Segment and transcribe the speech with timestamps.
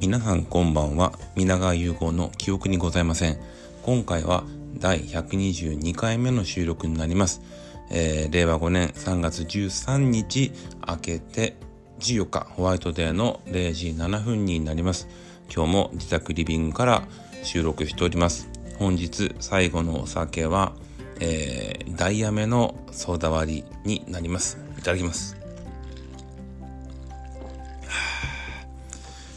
[0.00, 1.12] 皆さんこんばんは。
[1.34, 3.38] 皆川融合の記憶にございません。
[3.82, 4.44] 今回は
[4.78, 7.42] 第122回目の収録になります、
[7.90, 10.52] えー、令和5年3月13日
[10.86, 11.56] 明けて
[11.98, 15.08] 14日ホワイトデーの0時7分になります。
[15.52, 17.02] 今日も自宅リビングから
[17.42, 18.48] 収録しております。
[18.78, 20.74] 本日最後のお酒は、
[21.18, 24.58] えー、ダイヤメのソーダ割りになります。
[24.78, 25.38] いただきます。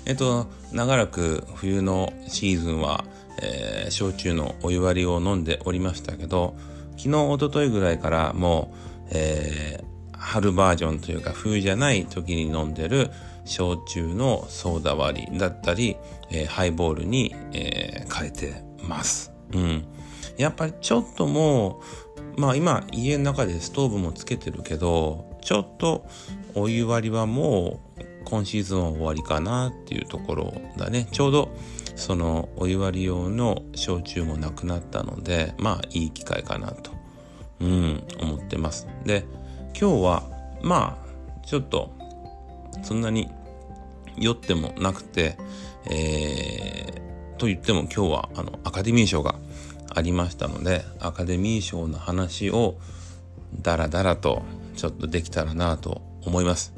[0.05, 3.03] えっと、長らく冬のシーズンは、
[3.41, 6.55] えー、焼酎のお湯割りを飲んでおりましたけど、
[6.97, 8.73] 昨日、一昨日ぐらいからも
[9.05, 13.09] う、えー、春バージョンというか冬じゃない時に飲んでる
[13.45, 15.97] 焼酎のソーダ割りだったり、
[16.29, 19.31] えー、ハイボールに、え、変えてます。
[19.53, 19.85] うん。
[20.37, 21.81] やっぱりちょっとも
[22.37, 26.05] う、まあ今家の中でストーブもつけてるけど、ちょっと
[26.55, 28.01] お湯割りはもう
[28.31, 31.07] 今シーズンは終わりかなっていうところだね。
[31.11, 31.49] ちょうど
[31.97, 36.91] そのお湯割り用の焼酎もなくなったのでまあいい機会かなと
[37.59, 38.87] うん思ってます。
[39.05, 39.25] で
[39.77, 40.23] 今日は
[40.63, 41.91] まあちょっと
[42.81, 43.29] そんなに
[44.17, 45.37] 酔ってもなくて
[45.89, 49.35] えー、と言っても今日はあのアカデミー賞が
[49.93, 52.75] ありましたのでアカデミー賞の話を
[53.61, 54.43] ダラダラと
[54.77, 56.73] ちょっとできたらなと思います。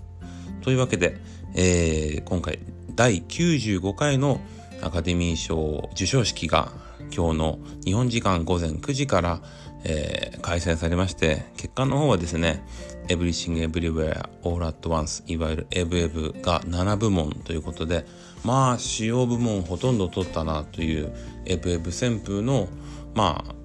[0.63, 1.17] というわけで、
[1.55, 2.59] えー、今回
[2.95, 4.39] 第95回の
[4.81, 6.71] アカデミー賞授賞式が
[7.15, 9.41] 今日の日本時間午前9時から、
[9.83, 12.65] えー、開催されまして、結果の方はですね、
[13.07, 18.05] Everything Everywhere All at Once いわゆるエブエブが7部門ということで、
[18.43, 21.13] まあ主要部門ほとんど取ったなという
[21.45, 22.67] エブエブ旋風の、
[23.13, 23.55] まあ、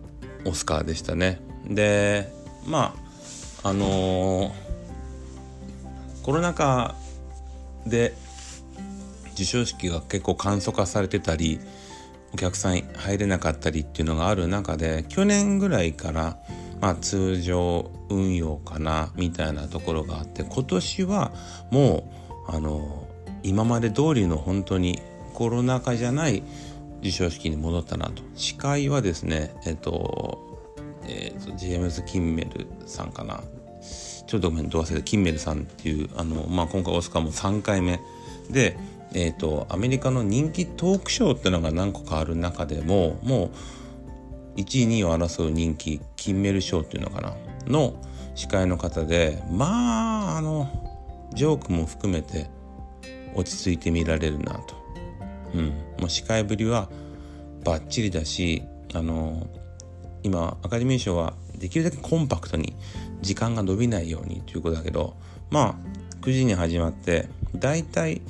[0.44, 1.40] オスカーでしたね。
[1.68, 2.30] で、
[2.66, 2.94] ま
[3.62, 4.68] あ、あのー
[6.28, 6.94] コロナ禍
[7.86, 8.14] で
[9.30, 11.60] 授賞式が結構簡素化されてたり
[12.32, 16.38] お客さん入れなかったりっていうのがある中で去年ぐらいから
[16.80, 21.32] まあ通常運用かなみたいなところがあって今年は
[21.70, 22.10] も
[22.48, 23.06] うあの
[23.42, 25.00] 今まで通りの本当に
[25.34, 26.42] コロナ禍じゃない
[27.02, 28.22] 授賞式に戻ったなと。
[28.34, 30.60] 司会はですねえっと
[31.06, 33.42] えっとジェームズ・キンメルさんかな。
[34.28, 37.98] ちょっとごめんど忘れたキンメルさんっていうあの、まあ、今回オスカーも3回目
[38.50, 38.78] で、
[39.14, 43.50] えーと、アメリカの人気トークショーっていうのが何個かある中でもも
[44.56, 47.34] う1位2位を争う人気キンメル賞っていうのかな
[47.66, 48.02] の
[48.34, 50.68] 司会の方でまああの
[51.34, 52.50] ジョークも含めて
[53.34, 54.76] 落ち着いて見られるなと。
[55.54, 55.66] うん、
[56.00, 56.90] もう司会ぶりは
[57.64, 58.62] バッチリだし
[58.94, 59.46] あの
[60.22, 62.74] 今アカデミー賞はできるだけコンパクトに
[63.20, 65.16] 時間が伸びないようにということだけど
[65.50, 65.74] まあ
[66.20, 68.22] 9時に始まってだいたい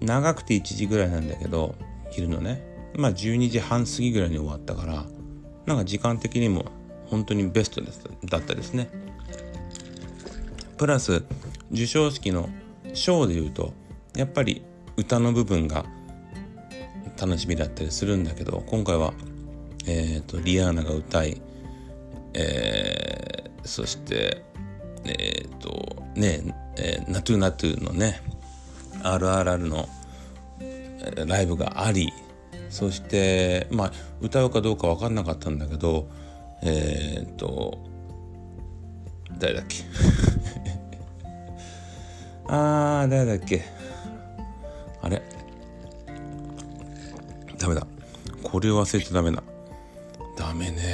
[0.00, 1.74] 長くて1時ぐらいなんだけど
[2.10, 2.62] 昼のね
[2.96, 5.04] まあ12時半過ぎぐらいに終わったから
[5.66, 6.64] なんか時間的にも
[7.06, 8.88] 本当にベストですだったですね。
[10.78, 11.24] プラス
[11.70, 12.48] 授賞式の
[12.94, 13.74] ショーで言うと
[14.16, 14.62] やっぱり
[14.96, 15.84] 歌の部分が
[17.20, 19.12] 楽しみだったりするんだけど今回は、
[19.86, 21.42] えーとリアーナが歌い
[22.34, 24.42] えー、そして
[25.04, 28.20] えっ、ー、とねえー、ナトゥナトゥのね
[29.02, 29.88] RRR の
[31.26, 32.12] ライブがあり
[32.68, 36.08] そしてまあ歌うかどうか分かんなかったんだけど
[36.62, 37.78] えっ、ー、と
[39.38, 39.76] 誰だっけ？
[42.48, 43.62] あー誰だっけ？
[45.02, 45.22] あれ？
[47.58, 47.86] ダメだ。
[48.42, 49.42] これ忘れちゃダメだ
[50.36, 50.89] ダメね。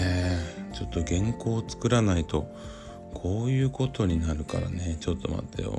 [0.76, 2.47] ちょっと原稿を作らないと
[3.14, 4.98] こういうことになるからね。
[5.00, 5.72] ちょっと待ってよ。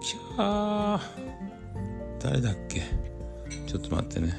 [0.00, 2.22] きゃー。
[2.22, 2.82] 誰だっけ？
[3.66, 4.32] ちょっと待ってね。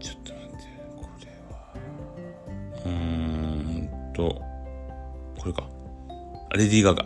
[0.00, 0.64] ちょっと待って。
[0.96, 1.74] これは。
[2.86, 4.40] うーんと。
[5.38, 5.68] これか。
[6.56, 7.04] レディー・ガガ。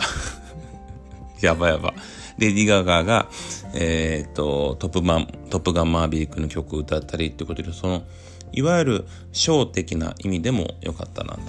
[1.43, 1.93] やばやば
[2.39, 3.29] レディー・ガガが
[3.75, 8.03] えっ、とトップマントップガンマーヴィリックの曲歌ったりってことでその
[8.53, 11.41] いわゆる小的な意味でも良かったなと。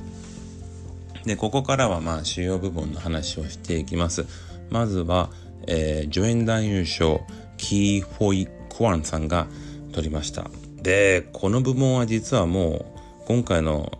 [1.25, 4.25] で、ここからはまあ主要部分の話をしていきます。
[4.69, 5.29] まずは、
[5.67, 7.21] えー、助演男優賞、
[7.57, 9.47] キー・ホイ・クァンさんが
[9.91, 10.49] 取りました。
[10.81, 13.91] で、この部門は実はもう今回の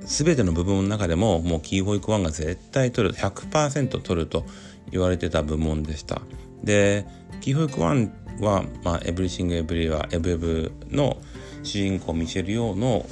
[0.00, 4.44] 全ての部門の中でももうキー・ホイ・クァンが絶対取る、100%取ると
[4.90, 6.20] 言われてた部門でした。
[6.62, 7.06] で、
[7.40, 11.18] キー・ホイ・クァンは、まあ、エブリシング・エブリはエブエブの
[11.64, 13.06] 主人公ミシェル・ヨーの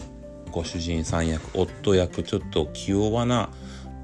[0.51, 3.51] ご主人さん役夫役ちょっと気弱な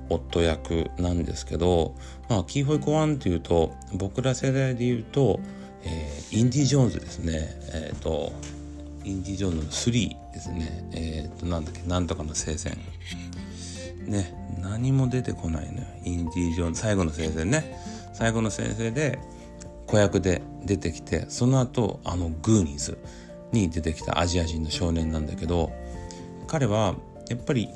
[0.08, 1.94] 夫役なんですけど、
[2.28, 5.38] まあ、キーホイコワンっていうと僕ら世代で言うと
[5.84, 7.32] えー、インディ・ジョーンズですね。
[7.72, 8.32] えっ、ー、と
[9.04, 10.88] インディ・ジョーンズの3ですね。
[10.92, 12.76] えっ、ー、となんだっけなんとかの聖戦。
[14.06, 16.80] ね何も出てこないのよインディ・ジョーンズ。
[16.80, 17.78] 最後の聖戦ね。
[18.12, 19.18] 最後の先生で
[19.86, 22.98] 子役で出てきてその後あのグーニーズ。
[23.52, 25.72] に出てきたアジア人の少年なんだけど
[26.46, 26.94] 彼は
[27.28, 27.68] やっぱり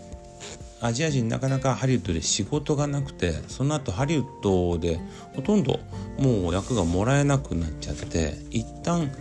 [0.80, 4.98] アジア人なかなかハリウッドで仕事がなくてその後ハリウッドで
[5.34, 5.78] ほとんど
[6.18, 9.12] もう役がもらえなくなっちゃって一旦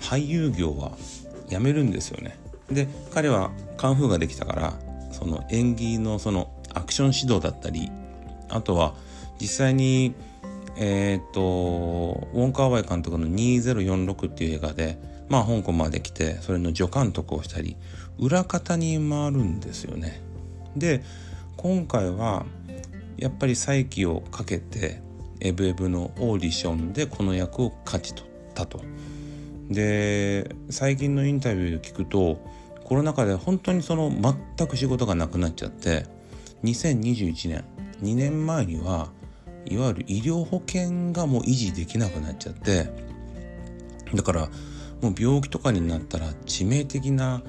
[0.00, 0.92] 俳優業は
[1.48, 2.36] やめるんですよね。
[2.70, 4.74] で彼はカンフーができたから
[5.12, 7.88] その演技のそのアクション指導だったり
[8.48, 8.94] あとは
[9.40, 10.14] 実際に
[10.78, 11.40] えっ、と
[12.34, 17.76] ウォン・カーワイ監督の2046っていう映画でまあ香港まで来てそれの助監督をしたり
[18.18, 20.22] 裏方に回るんですよね。
[20.76, 21.02] で
[21.56, 22.46] 今回は
[23.16, 25.00] やっぱり再起をかけて
[25.40, 28.80] エブエブのオーディションでこの役を勝ち取ったと。
[29.70, 32.40] で最近のインタビューで聞くと
[32.84, 36.06] コロナ禍で本当にその全く仕事がなくなっちゃって
[36.62, 37.64] 2021年
[38.00, 39.08] 2年前には
[39.64, 42.88] いわゆる医療保険がもう維持できなくなっちゃって
[44.14, 44.48] だから
[45.02, 47.42] もう病気とかになったら致命的な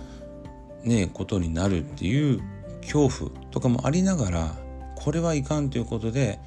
[0.83, 2.41] ねことになるっていう
[2.81, 4.55] 恐怖とかもありながら
[4.95, 6.39] これはいかんということで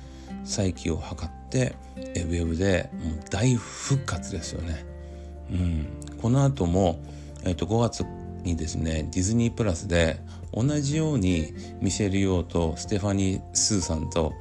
[0.45, 4.85] 再起を図ってウェブでもう大復活ですよね。
[5.51, 5.87] うん、
[6.21, 7.01] この後も、
[7.45, 8.05] えー、と5月
[8.45, 10.21] にですねディズニープラスで
[10.53, 14.33] 同じようにミシェル・ヨーとステファニー・スーさんと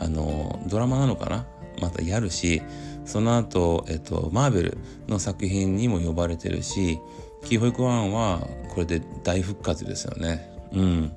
[0.00, 1.46] あのドラマなのかな
[1.80, 2.62] またやるし
[3.04, 4.78] その後、えっと、マーベル
[5.08, 6.98] の作品にも呼ばれてるし
[7.44, 10.50] キーホイクワンはこれで大復活ですよね。
[10.72, 11.12] うん、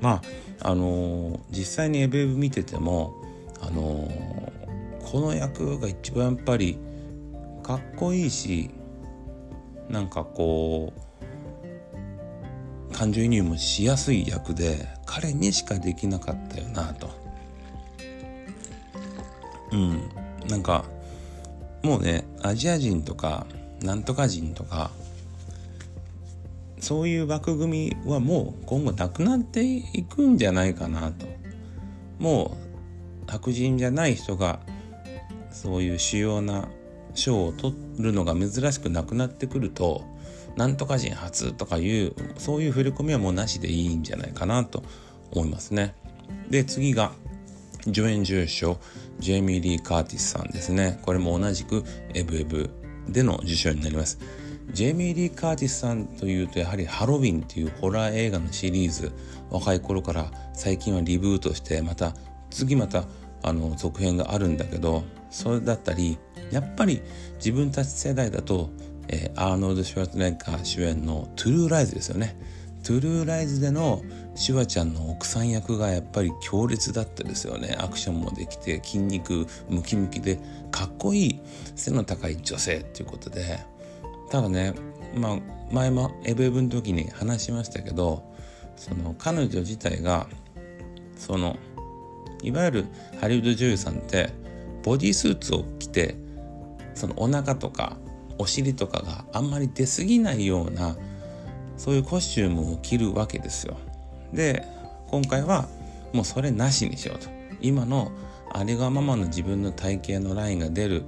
[0.00, 0.22] ま
[0.60, 3.14] ああの実際にエブエブ見てても
[3.60, 4.08] あの
[5.04, 6.78] この役が一番やっぱり
[7.62, 8.70] かっこいいし
[9.88, 10.92] なんかこ
[12.90, 17.10] う感情移入もしやすい役で彼にしかできなかったよなと。
[19.72, 20.08] うん
[20.48, 20.84] なんか
[21.84, 23.46] もうねアジア人とか
[23.82, 24.90] なんとか人とか
[26.80, 31.26] そういう枠組みはもう今後なくなっていくんじゃないかなと
[32.18, 32.56] も
[33.26, 34.60] う白人じゃない人が
[35.50, 36.68] そういう主要な
[37.14, 40.04] 賞を取るのが珍しくなくなってくると
[40.56, 44.82] なんとか人初とかいうそういう振り込みはもうなしでいいんじゃないかなと
[45.32, 45.94] 思いますね。
[46.48, 47.12] で次が
[47.84, 48.78] 助演重賞
[49.18, 50.98] ジェイミー・リー・カーティスさんですね。
[51.02, 51.84] これも同じく
[52.14, 52.70] エブエブ
[53.08, 54.18] での受賞になります。
[54.72, 59.12] ジェイミー・リー・カーティスさんというとやはりハロウィンっていうホラー映画のシリーズ
[59.50, 62.14] 若い頃から最近はリブートしてまた
[62.50, 63.04] 次また
[63.42, 66.18] あの続編があるんだけどそれだったり
[66.50, 67.02] やっぱり
[67.36, 68.70] 自分たち世代だと、
[69.08, 72.36] えー、アーノルド・シュワルツネッガー主演の「トゥルー・ライズ」ですよね。
[72.84, 74.02] トゥルーライズでの
[74.34, 77.76] シュワちゃんの奥さん役がやっぱり強烈だったですよね。
[77.80, 80.38] アクションもできて筋肉ムキムキで
[80.70, 81.40] かっこいい
[81.74, 83.74] 背の高い女性っていうことで。
[84.30, 84.74] ただね
[85.14, 85.38] まあ
[85.72, 88.22] 前もエブエブの時に話しましたけど
[88.76, 90.26] その彼女自体が
[91.16, 91.56] その
[92.42, 92.84] いわゆる
[93.20, 94.30] ハリウッド女優さんって
[94.82, 96.16] ボディースーツを着て
[96.94, 97.96] そのお腹とか
[98.38, 100.96] お尻とかがあんまり出過ぎないような
[101.76, 103.76] そういうコスチュームを着るわけですよ。
[104.32, 104.64] で
[105.08, 105.68] 今回は
[106.12, 107.28] もうそれなしにしようと
[107.60, 108.12] 今の
[108.52, 111.04] ありがままの自分の体型のラインが出る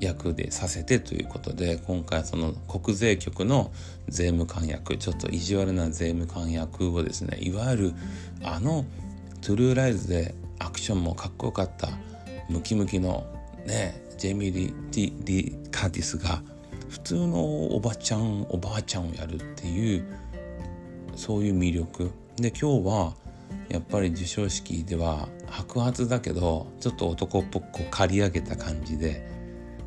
[0.00, 3.70] 役でさせてということで今回その国税局の
[4.08, 7.92] 税務官役ちょっと意地悪な税務官役をですねいわゆる
[8.42, 8.84] あの
[9.40, 11.88] トゥルーライズでアクションもかっこよかった
[12.48, 13.26] ムキムキの
[13.66, 16.42] ねジェミー・リー・リーカーティスが
[16.92, 17.42] 普通の
[17.74, 20.04] おばちゃんおばあちゃんをやるっていう
[21.16, 23.14] そういう魅力で今日は
[23.70, 29.26] やっぱり授賞式では白髪だけどちょっと男っぽく刈り上げた感じで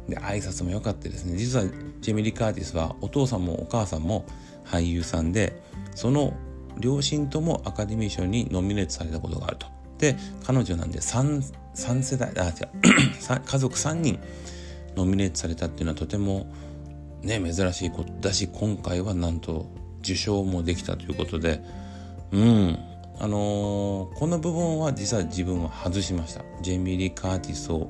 [0.09, 1.65] で挨拶も良かったですね実は
[2.01, 4.25] ジェミリ・カーティスはお父さんもお母さんも
[4.65, 5.61] 俳優さんで
[5.93, 6.33] その
[6.79, 9.67] 両親ともアカデミー賞にノミネートされたことがあると。
[9.99, 12.51] で彼女なんで 3, 3世代あ違う
[13.45, 14.19] 家族3人
[14.95, 16.47] ノミネートされたっていうのはとても
[17.25, 19.65] ね珍しいことだし今回はなんと
[20.01, 21.61] 受賞もできたということで。
[22.31, 22.77] うん。
[23.17, 26.43] あのー、この部分は実は自分は外しました。
[26.61, 27.87] ジェミ・リー・カーティスを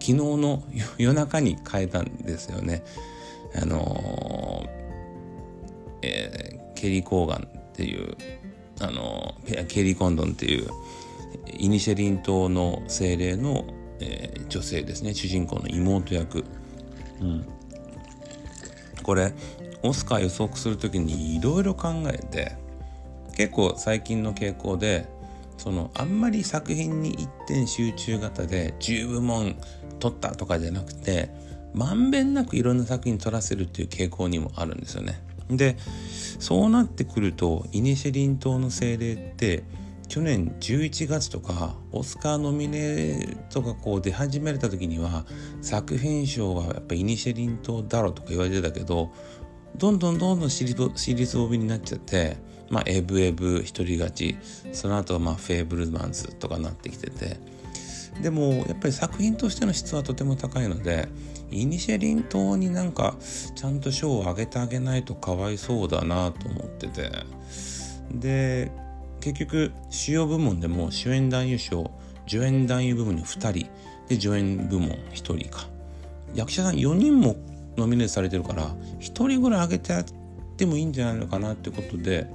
[0.00, 0.62] 昨日の
[0.98, 2.82] 夜中に変えたんですよね。
[3.54, 8.16] あのー、えー、ケリー・コーガンっていう
[8.80, 10.68] あのー、ケリー・コンドンっていう
[11.56, 13.64] イニシェリン島の精霊の、
[14.00, 15.14] えー、女性ですね。
[15.14, 16.44] 主人公の妹役。
[17.20, 17.46] うん。
[19.04, 19.32] これ
[19.82, 22.56] オスカー予測する時にいろいろ考えて
[23.36, 25.06] 結構最近の傾向で
[25.58, 29.56] そのあんまり作品に一点集中型で10部門
[30.00, 31.30] 取ったとかじゃなくて
[31.74, 35.20] まんべんなくいろんな作品取らせるっていう傾向にもあるんですよね。
[35.50, 35.76] で
[36.38, 39.62] そうなってくるとイニシェリン島の精霊って
[40.08, 45.24] 去年11月とかオスカーノミネートがこう出始めた時には
[45.62, 49.12] 作品賞はやっぱイニシェリン島だろとか言われてたけど
[49.76, 52.36] どんどんどんどんシリーズ帯になっちゃって
[52.70, 54.36] まあエブエブ一人勝ち
[54.72, 57.38] その後はまあフェーブルマンズとかなってきてて。
[58.22, 61.08] でもやっぱり作品としての質はとても高いので
[61.50, 63.16] イニシェリン島になんか
[63.56, 67.10] ちゃんと賞をあげてあげないとかわいそうだなと思ってて。
[68.12, 68.70] で
[69.24, 71.90] 結局主要部門でも主演男優賞
[72.26, 73.70] 助演男優部門に2人
[74.06, 75.66] で助演部門1人か。
[76.34, 77.34] 役者さん4人も
[77.78, 80.04] ノミネートされてるから1人ぐらいあげてやっ
[80.58, 82.26] てもいいんじゃないのかなってことで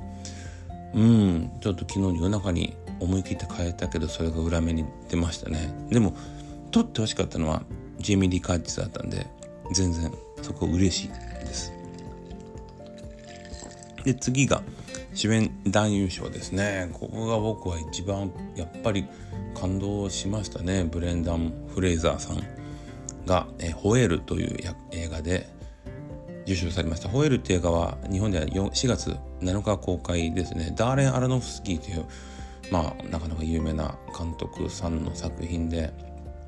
[0.96, 5.72] うんちょっと昨日夜中に思い切って変えたけどそれが裏目に出ましたね。
[5.90, 6.16] でも
[6.72, 7.62] 撮ってほしかったのは
[8.00, 9.28] ジェミリー・カーティスだったんで
[9.74, 11.72] 全然そこ嬉しいです。
[14.04, 14.64] で次が
[15.20, 16.90] 主演男優賞ですね。
[16.94, 19.06] ここが僕は一番やっぱり
[19.54, 20.86] 感動しましたね。
[20.86, 22.42] ブレンダン・フレイザーさん
[23.26, 24.58] が「えホエール」という
[24.92, 25.50] 映画で
[26.44, 30.74] 受賞されました「ホエール」っていう映画は日本では4月7日公開ですね。
[30.78, 32.06] ダーレン・アラノフスキーという
[32.72, 35.92] まあなかなか有名な監督さんの作品で。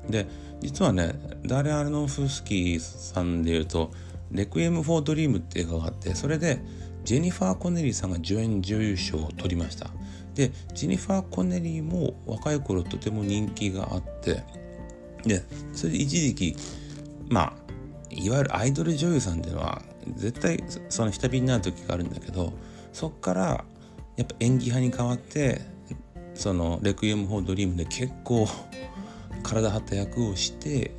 [0.08, 0.26] で
[0.62, 1.12] 実はね
[1.44, 3.90] ダーレン・アラノフスキーさんでいうと
[4.32, 6.62] 「レクイエム・フォー・ドリーム」っていう映画があってそれで
[7.04, 9.90] ジェニファー・コネリーさんが助演女優賞を取りました
[10.34, 14.42] でジェニファー・コネリーも若い頃とても人気があって
[15.24, 15.42] で
[15.72, 16.56] それで一時期
[17.28, 17.62] まあ
[18.10, 19.82] いわゆるアイドル女優さんっていうのは
[20.16, 22.52] 絶対その下火になる時があるんだけど
[22.92, 23.64] そっから
[24.16, 25.60] やっぱ演技派に変わって
[26.34, 28.46] その「レクイエム・フォー・ドリーム」で結構
[29.42, 30.92] 体張った役をして、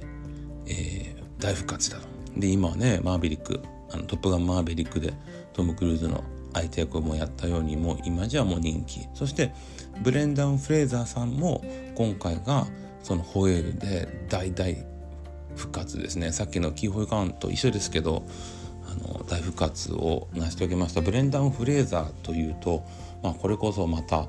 [0.65, 2.07] えー、大復活だと。
[2.37, 5.13] で今はねマーヴェリックあのトップガンマーヴェリックで
[5.53, 9.07] トム・クルーズの相手役もやったようにもう今じゃもう人気。
[9.13, 9.53] そして
[10.01, 11.63] ブレンダン・フレーザーさんも
[11.95, 12.67] 今回が
[13.01, 14.77] そのホエールで大大
[15.55, 16.31] 復活ですね。
[16.31, 18.25] さっきのキー・ホイ・クァンと一緒ですけど
[18.87, 21.01] あの大復活を成し遂げました。
[21.01, 22.83] ブレンダン・フレーザーというと、
[23.21, 24.27] まあ、これこそまた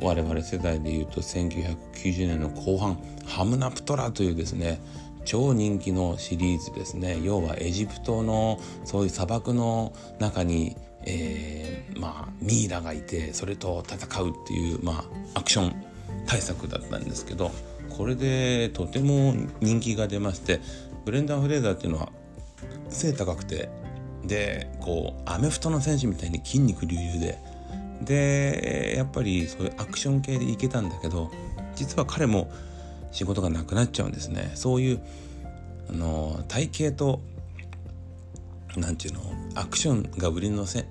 [0.00, 4.80] 我々世代でいうと1990年の後半「ハムナプトラ」というですね
[5.24, 7.20] 超人気のシリーズですね。
[7.22, 15.84] 要はエジプトのそういう砂漠の中に、えー、まあミイラがいてそれと戦うっていう、まあ、アクション
[16.26, 17.50] 大作だったんですけど
[17.90, 20.60] これでとても人気が出まして
[21.04, 22.08] ブレンダン・フレーザーっていうのは
[22.88, 23.68] 背高くて
[24.24, 27.38] でこうアメフトの選手みたいに筋肉隆々で
[28.02, 31.30] でやっぱりそういうアクション系でいけたんだけど
[31.74, 32.50] 実は彼も
[33.12, 34.52] 仕事がなくなっちゃうんですね。
[34.54, 35.00] そういう
[35.88, 37.20] あの体型と
[38.76, 40.86] 何て言うのアクションが売りのせ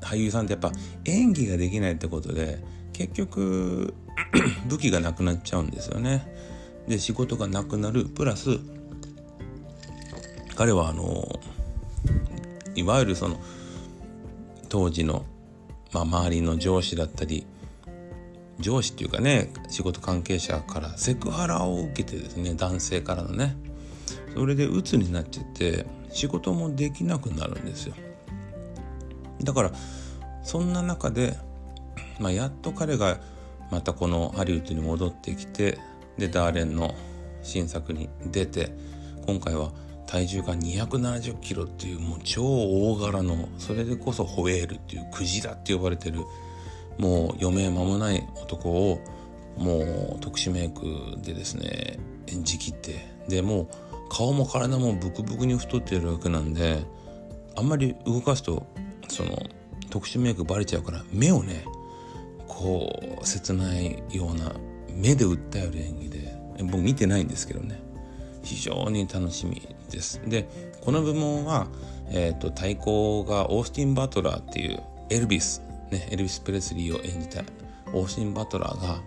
[0.00, 0.72] 俳優さんってやっぱ
[1.04, 2.58] 演技ができないってことで
[2.92, 3.94] 結局
[4.66, 6.26] 武器がなくなっちゃうんですよね。
[6.88, 8.58] で仕事がなくなるプラス
[10.56, 11.40] 彼はあの
[12.74, 13.40] いわゆるその
[14.68, 15.24] 当時の、
[15.92, 17.46] まあ、周りの上司だったり
[18.60, 23.56] 上司っていうかね仕事関係者からセクハラを受けてですね男性からのね
[24.34, 27.94] それで鬱になっちゃって仕事もできなくなるんですよ。
[29.42, 29.72] だから
[30.42, 31.36] そんな中で、
[32.18, 33.18] まあ、やっと彼が
[33.70, 35.78] またこのハリウッドに戻ってきて
[36.18, 36.94] でダーレンの
[37.42, 38.72] 新作に出て
[39.26, 39.72] 今回は
[40.06, 46.20] 体重が270キロっていうもう超大柄のそれでこそホエールっていうクジラって呼ばれてる
[47.00, 49.00] もう余命間もない男を
[49.56, 53.68] もう特殊メイクでですね演じきってでもう
[54.10, 56.84] 顔も体もブクブクに太ってるわけなんで
[57.56, 58.66] あんまり動かすと
[59.08, 59.30] その
[59.88, 61.64] 特殊メイクバレちゃうから目をね
[62.46, 64.52] こう切ないような
[64.92, 67.80] 目で訴える演技で僕見てないんですけどね。
[68.42, 70.20] 非常に楽しみです。
[70.26, 70.48] で
[70.80, 71.68] この部門は、
[72.10, 74.80] えーと、対抗がオースティン・バトラーっていう
[75.10, 77.42] エルビスね、エルビス・プレスリーを演じた
[77.92, 79.02] オーシン・バトラーが、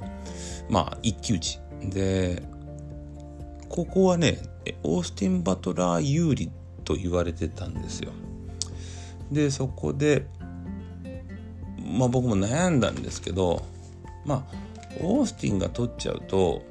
[0.69, 1.59] まあ、一騎打ち。
[1.81, 2.43] で、
[3.69, 4.39] ここはね、
[4.83, 6.51] オースティン・バトラー有利
[6.83, 8.11] と言われてたんですよ。
[9.31, 10.25] で、そこで、
[11.85, 13.63] まあ僕も悩んだんですけど、
[14.25, 14.63] まあ、
[15.01, 16.63] オースティンが取っちゃうと、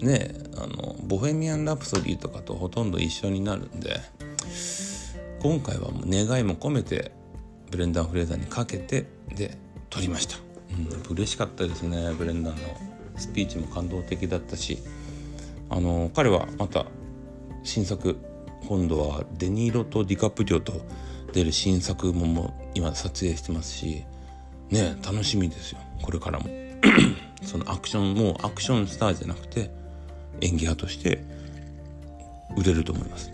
[0.00, 4.00] ねあのボヘミアン・ラプソディとかとほとんど一緒になるんで
[5.42, 7.12] 今回はもう願いも込めて
[7.70, 9.56] ブレンダン・フレーザーにかけてで
[9.88, 10.36] 撮りました、
[10.72, 12.60] うん、嬉しかったですねブレンダンの
[13.16, 14.78] スピーチも感動的だったし
[15.68, 16.86] あの彼はまた
[17.62, 18.16] 新作
[18.66, 20.72] 今度はデニーロとディカプリオと
[21.32, 24.04] 出る新作もも今撮影してますし
[24.70, 26.46] ね楽しみですよこれからも。
[27.42, 29.70] そのアクションもうアクションスターじゃなくて
[30.40, 31.22] 演技派として
[32.56, 33.30] 売れると思います。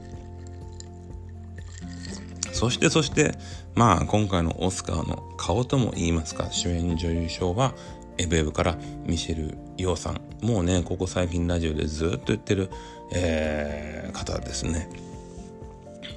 [2.57, 3.33] そしてそして
[3.75, 7.75] まあ今回のオスカーの顔とも言いますか主演女優賞は
[8.17, 10.21] エブエブからミシェル・ヨーさん。
[10.41, 12.71] もうねここ最近ラジオでずっと言ってる、
[13.13, 14.89] えー、方ですね。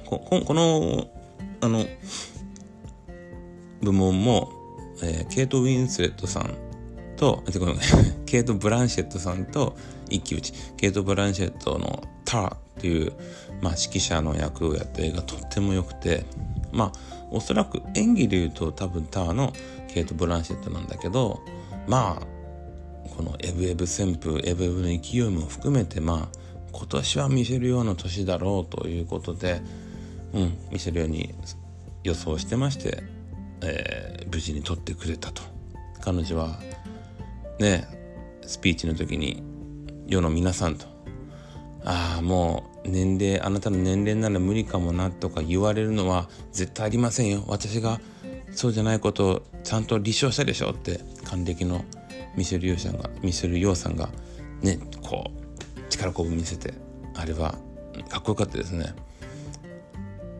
[0.06, 1.08] ここの
[1.60, 1.84] あの
[3.82, 4.50] 部門も、
[5.02, 6.56] えー、ケイト・ウィンスレットさん
[7.18, 7.76] とごめん
[8.24, 9.76] ケイト・ブランシェットさんと
[10.08, 10.54] 一騎打ち。
[10.78, 13.12] ケイト・ブランシェットの「ター」っていう、
[13.60, 16.24] まあ、指揮者の役をやった映画とっても良くて
[16.72, 16.92] まあ
[17.30, 19.52] おそらく演技で言うと多分ターの
[19.88, 21.40] ケイト・ブランシェットなんだけど
[21.86, 26.38] まあこのエブエブ旋風エブエブの勢いも含めてまあ
[26.72, 29.60] 今年は見せるような年だろうということで、
[30.32, 31.34] うん、見せるように
[32.04, 33.02] 予想してまして、
[33.62, 35.42] えー、無事に撮ってくれたと。
[36.00, 36.58] 彼女は
[37.58, 37.86] ね
[38.46, 39.42] スピーチの時に
[40.06, 40.86] 世の皆さんと
[41.84, 48.00] 「ああもう年齢あなたの年齢なら無理かもな」とか言われるのは絶対ありませんよ私が
[48.52, 51.84] そうじゃないことをちゃんと立証したでしょって還暦の
[52.36, 54.08] ミシェル・ヨーさんがミシェル・ヨーさんが
[54.62, 56.74] ねこう力こぶ見せて
[57.14, 57.54] あれは
[58.08, 58.94] かっこよかったですね。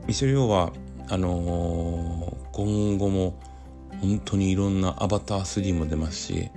[0.06, 0.72] ミシェル・ヨーは
[1.08, 3.38] あのー、今後も
[4.00, 6.50] 本当にいろんなアバター3も出ますし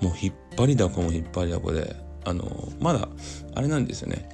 [0.00, 3.08] もう引っ張りだこも引っ張りだこであのー、まだ
[3.54, 4.28] あれなんですよね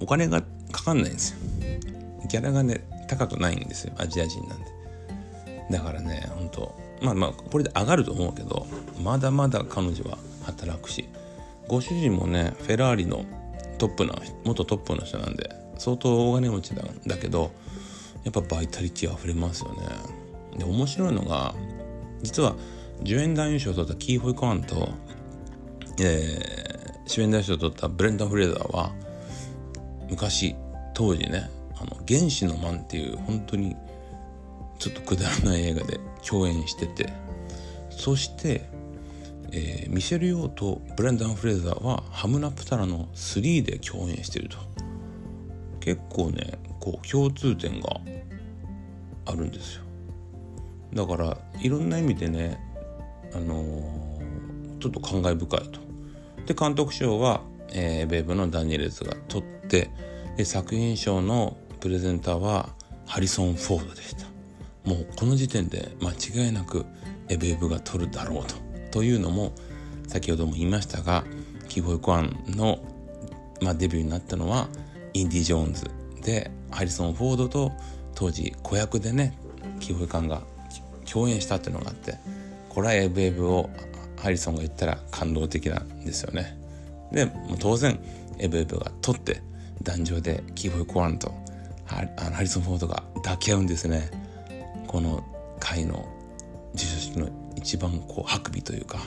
[0.00, 1.38] お金がかかんないんですよ。
[2.28, 3.94] ギャラがね高くないんですよ。
[3.96, 4.66] アジア人なんで。
[5.70, 8.66] だからね本当まあまあこれで上がると思うけど
[9.02, 11.08] まだまだ彼女は働くし。
[11.68, 13.24] ご主人もねフェラーリの
[13.76, 17.52] トップな元トップの人なんで相当大金持ちだだけど
[18.24, 19.86] やっぱバイタリティ溢れますよね。
[20.56, 21.54] で面白いのが
[22.22, 22.56] 実は
[23.04, 24.88] 助演男優賞を取ったキー・ホイ・コアンと、
[26.00, 28.92] えー、主演男優賞を取ったブレンダン・フレーザーは
[30.08, 30.56] 昔
[30.94, 33.76] 当時ねあの原始のマンっていう本当に
[34.78, 37.12] ちょっとくだらない映画で共演してて
[37.90, 38.68] そして、
[39.52, 44.58] えー、ミシェル・ヨーとブレンダン・フレーザーはハムナプタラの3で共演してると。
[45.80, 48.00] 結構ねこう共通点が
[49.24, 49.82] あるんですよ。
[50.92, 52.58] だからいろんな意味でね
[53.34, 55.80] あのー、ちょっと感慨深いと。
[56.46, 57.40] で監督賞は、
[57.72, 59.90] えー、ベーブのダニエルズが取って
[60.44, 62.70] 作品賞のプレゼンターは
[63.06, 64.26] ハリソン・フォードでした。
[64.84, 66.12] もうこの時点で間
[66.44, 66.86] 違いなく
[67.28, 68.54] エベーブが取るだろうと。
[68.90, 69.52] というのも
[70.06, 71.24] 先ほども言いましたが
[71.68, 72.78] キーボイ・コアンの、
[73.60, 74.68] まあ、デビューになったのは
[75.12, 75.84] インディ・ジョーンズ
[76.22, 77.72] でハリソン・フォードと
[78.14, 79.38] 当時子役でね
[79.80, 80.42] キーボイ・コアンが
[81.10, 82.14] 共演したっていうのがあって
[82.68, 83.70] これはエブエブを
[84.16, 86.58] ハリソンが言ったら感動的なんですよね。
[87.12, 87.98] で当然
[88.38, 89.42] エブエブが取って
[89.82, 91.32] 壇上でキーボイ・コアンと
[91.86, 92.04] ハ
[92.40, 94.10] リソン・フォードが抱き合うんですね。
[94.86, 95.24] この
[95.60, 96.08] 回の
[96.72, 98.98] 授賞式の一番こうハクビというか。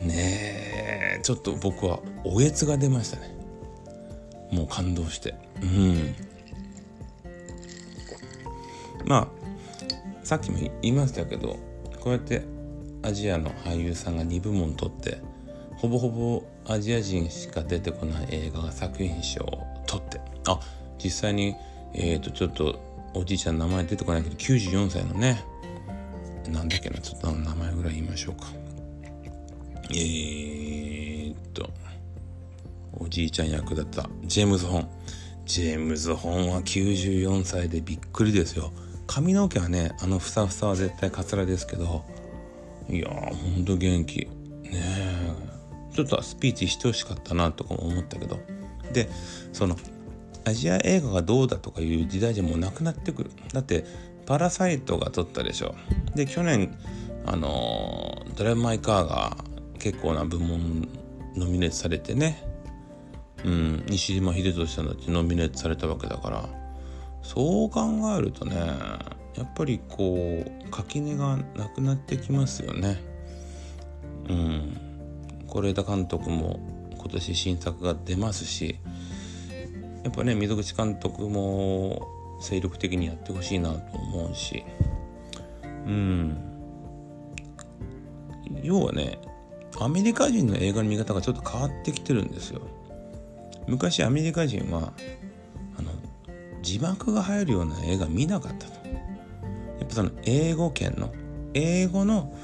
[0.00, 3.34] ねえちょっと僕はおえつが出ましたね。
[4.50, 5.34] もう感動して。
[5.62, 6.14] うん。
[9.06, 11.58] まあさっきも言いましたけど
[12.00, 12.42] こうやって
[13.02, 15.18] アジアの俳優さんが2部門取って
[15.76, 20.20] ほぼほぼアジア人しか出てこない映画が作品賞を取って。
[20.46, 20.60] あ
[21.02, 21.56] 実際に
[21.94, 22.78] えっ、ー、とちょっと
[23.12, 25.44] おじいちゃん名前出てこないけど94歳のね
[26.48, 28.46] なんだっけなちょっと名前ぐらい言いましょうか。
[29.90, 31.68] えー、っと
[32.92, 34.88] おじいちゃん役だったジェームズ・ホン。
[35.46, 38.72] ジェームズ・ホンは94歳でびっくりですよ。
[39.08, 42.04] 髪の毛はねあのふさふさは絶対カツラですけど
[42.88, 44.20] いやーほんと元気。
[44.20, 44.30] ね
[44.72, 45.09] え。
[46.04, 48.38] ちょっとスピーチしてほしかったなとかも思ったけど。
[48.92, 49.08] で
[49.52, 49.76] その
[50.44, 53.30] アジア映画がどうだとかいう時代じゃもうなくなってくる。
[53.52, 53.84] だって
[54.26, 55.74] パラサイトが撮ったでしょ。
[56.14, 56.76] で去年
[57.26, 59.36] あのドライブ・マイ・カーが
[59.78, 60.88] 結構な部門
[61.36, 62.46] ノミネートされてね。
[63.44, 66.48] うん西島秀俊さんだってノミネートされたわけだから。
[67.22, 67.82] そう考
[68.18, 72.98] えるとねやっぱりこう垣根がなくなってきますよね。
[74.28, 74.89] うん。
[75.50, 76.60] 是枝監督も
[76.96, 78.78] 今年新作が出ますし
[80.04, 82.08] やっぱね溝口監督も
[82.40, 84.64] 精力的にやってほしいなと思うし。
[85.86, 86.38] うん。
[88.62, 89.18] 要はね
[89.78, 92.60] アメリカ人の映画の見方がちょっと変わってきてるんですよ。
[93.66, 94.92] 昔アメリカ人は
[95.78, 95.90] あの
[96.62, 98.88] 字幕が入るような映画見なかったと。
[98.88, 101.12] やっぱその英語圏の
[101.54, 102.34] 英語の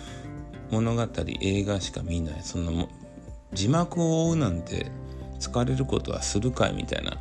[0.70, 1.06] 物語
[1.40, 2.40] 映画しか見ない。
[2.42, 2.86] そんな
[3.52, 4.90] 字幕を追うなんて
[5.38, 6.72] 疲れることはするかい？
[6.74, 7.16] みたいな。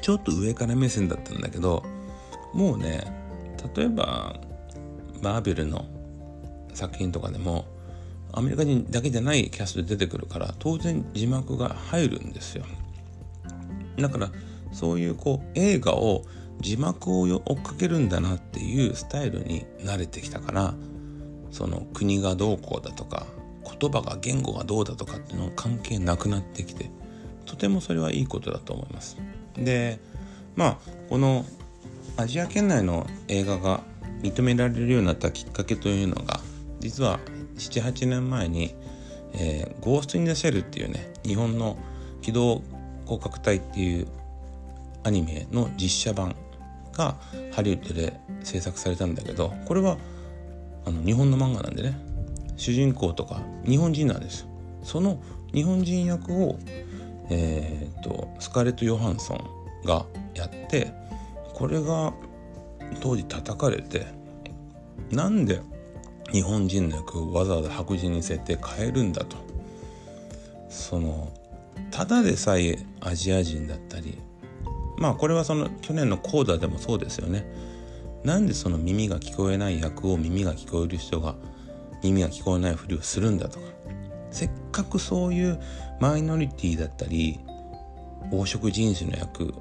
[0.00, 1.82] ちょっと上から目線だったんだけど
[2.52, 3.04] もうね
[3.74, 4.36] 例えば
[5.22, 5.86] マーベルの
[6.74, 7.64] 作品とかでも
[8.32, 12.64] アメリカ人だけじゃないキャストで出てくるから当然字幕が入るんですよ。
[13.96, 14.30] だから
[14.72, 16.24] そういうこう映画を
[16.60, 20.74] 字幕を追っかけるんだなっていうスタイルに慣れてきたから
[21.50, 23.26] その国がどうこうだとか
[23.84, 26.90] 言葉が言語がどうだとかっていうの関係なくなってきて
[27.46, 29.18] とてもそれはいいことだと思います。
[29.56, 29.98] で
[30.56, 31.44] まあこの
[32.16, 33.80] アジア圏内の映画が
[34.22, 36.40] 認められるようになったきっかけというのが
[36.80, 37.18] 実は
[37.56, 38.74] 78年前に、
[39.34, 41.76] えー、ゴースト・イン・ザ・シェルっていうね日本の
[42.22, 42.62] 機動
[43.04, 44.08] 広角隊っていう
[45.02, 46.34] アニメの実写版
[46.92, 47.16] が
[47.52, 49.98] ハリウッドで制作されたんだけどこれは
[50.86, 52.03] あの日本の漫画なんでね
[52.56, 54.46] 主人公とか日本人なんです。
[54.82, 55.18] その
[55.52, 56.58] 日本人役を、
[57.30, 60.92] えーと、スカーレット・ヨハンソンがやって
[61.54, 62.12] これが
[63.00, 64.06] 当時叩かれて
[65.10, 65.60] なんで
[66.32, 69.36] 日本人の役をわざわざ白人に設定変えるんだと。
[70.68, 71.32] その
[71.90, 74.18] ただでさえアジア人だったり
[74.98, 77.46] まあこれはその去年のコーダでもそうですよね。
[78.24, 81.36] なんでその耳が聞こえない役を耳が聞こえる人が
[82.04, 83.66] 耳が聞こえないふりをするんだとか。
[84.30, 85.60] せっかくそういう
[86.00, 87.38] マイノリティだったり
[88.32, 89.54] 黄色人種の役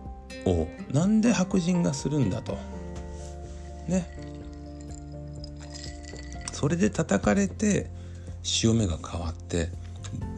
[0.45, 2.57] をなんで白人がするんだと。
[3.87, 4.09] ね。
[6.51, 7.89] それで叩かれて
[8.41, 9.69] 潮目が変わって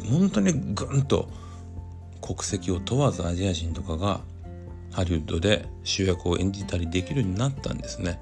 [0.09, 1.29] 本当にぐんと
[2.21, 4.21] 国籍を問わずアジア人とかが
[4.91, 8.19] ハリウッドで主役を演じたりできるようになったんですね。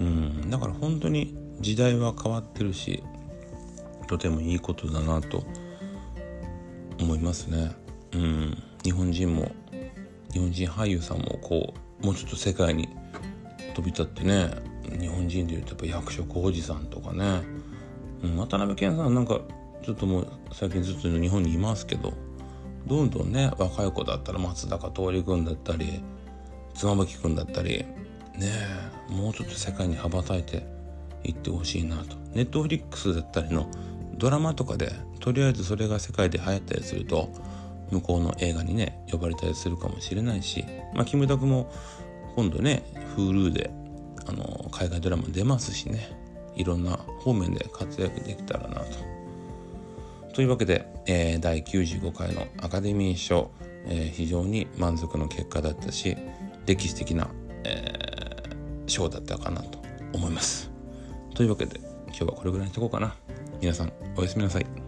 [0.00, 3.02] うん、だから本当に時代は変わってるし
[4.06, 5.44] とてもいいことだなと
[7.00, 7.72] 思いますね。
[8.12, 9.50] うん、日本人も
[10.32, 12.88] 日本人俳優さんもこうもうちょっと世界に
[13.74, 14.50] 飛び立ってね
[14.98, 17.42] 日本人でいうとやっぱ役所広司さんとかね、
[18.22, 19.40] うん、渡辺謙さんなんか
[19.82, 22.12] ちょっともう最近ずっと日本にいますけど
[22.86, 26.02] どんどんね若い子だったら松坂桃李君だったり
[26.74, 27.84] 妻夫木君だったり
[28.36, 28.52] ね
[29.08, 30.66] もうちょっと世界に羽ばたいて
[31.24, 33.70] いってほしいなとネットフリックスだったりの
[34.14, 37.30] ドラマとかでとりあえずそれが世界で流行ったりすると
[37.90, 41.70] 向こうの映画にね呼ばれたりするかもしれないしまあキムタクも
[42.34, 42.82] 今度ね
[43.16, 43.70] Hulu で
[44.26, 46.10] あの海外ドラマ出ますしね
[46.56, 49.16] いろんな方面で活躍できたらなと
[50.34, 53.50] というわけで、えー、第95回のアカデミー賞、
[53.86, 56.16] えー、非常に満足の結果だったし
[56.66, 57.30] 歴史的な、
[57.64, 59.78] えー、賞だったかなと
[60.12, 60.75] 思います。
[61.36, 63.14] というわけで今日はこれぐらいにしとこうかな。
[63.60, 64.85] 皆さんおやすみなさい。